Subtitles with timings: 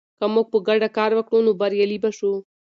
[0.19, 2.33] که موږ په ګډه کار وکړو، نو بریالي به شو.